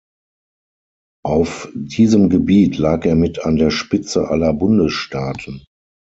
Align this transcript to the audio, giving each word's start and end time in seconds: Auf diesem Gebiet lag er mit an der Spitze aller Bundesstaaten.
Auf 1.23 1.71
diesem 1.75 2.29
Gebiet 2.29 2.79
lag 2.79 3.05
er 3.05 3.13
mit 3.13 3.45
an 3.45 3.57
der 3.57 3.69
Spitze 3.69 4.29
aller 4.29 4.51
Bundesstaaten. 4.51 5.63